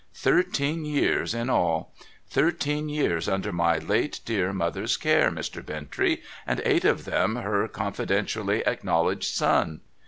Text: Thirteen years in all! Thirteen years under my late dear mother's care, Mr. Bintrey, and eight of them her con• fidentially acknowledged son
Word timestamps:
Thirteen 0.15 0.83
years 0.83 1.35
in 1.35 1.47
all! 1.47 1.93
Thirteen 2.27 2.89
years 2.89 3.29
under 3.29 3.51
my 3.53 3.77
late 3.77 4.19
dear 4.25 4.51
mother's 4.51 4.97
care, 4.97 5.29
Mr. 5.29 5.63
Bintrey, 5.63 6.23
and 6.47 6.59
eight 6.65 6.85
of 6.85 7.05
them 7.05 7.35
her 7.35 7.67
con• 7.67 7.93
fidentially 8.07 8.65
acknowledged 8.65 9.25
son 9.35 9.81